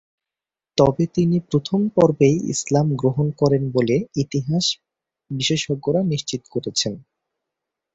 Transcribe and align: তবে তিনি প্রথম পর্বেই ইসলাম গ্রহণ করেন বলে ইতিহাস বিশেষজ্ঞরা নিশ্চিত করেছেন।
তবে 0.77 1.03
তিনি 1.15 1.37
প্রথম 1.49 1.79
পর্বেই 1.95 2.37
ইসলাম 2.53 2.87
গ্রহণ 2.95 3.27
করেন 3.31 3.63
বলে 3.71 3.95
ইতিহাস 4.15 4.65
বিশেষজ্ঞরা 5.31 6.01
নিশ্চিত 6.03 6.41
করেছেন। 6.53 6.93